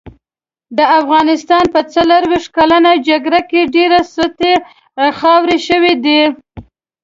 د 0.77 0.79
افغانستان 0.99 1.63
په 1.73 1.81
څلوښت 1.93 2.47
کلنه 2.55 2.91
جګړه 3.09 3.41
کې 3.49 3.61
ډېرې 3.75 4.01
سټې 4.13 4.53
خاورې 5.17 5.57
شوې 5.67 5.93
دي. 6.05 6.21